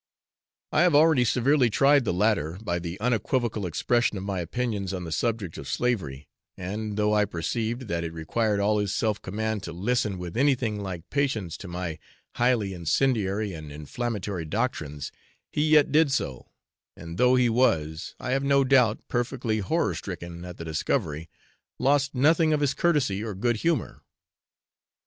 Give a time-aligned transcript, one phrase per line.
[0.71, 5.03] I have already severely tried the latter, by the unequivocal expression of my opinions on
[5.03, 6.27] the subject of slavery,
[6.57, 10.81] and, though I perceived that it required all his self command to listen with anything
[10.81, 11.99] like patience to my
[12.33, 15.11] highly incendiary and inflammatory doctrines,
[15.51, 16.49] he yet did so,
[16.97, 21.29] and though he was, I have no doubt, perfectly horror stricken at the discovery,
[21.77, 24.01] lost nothing of his courtesy or good humour.